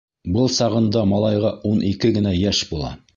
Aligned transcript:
Был 0.35 0.47
сағында 0.53 1.03
малайға 1.11 1.51
ун 1.73 1.85
ике 1.93 2.11
генә 2.19 2.33
йәш 2.43 2.63
була. 2.73 2.95